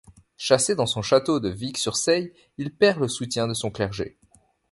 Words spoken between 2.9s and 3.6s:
le soutien de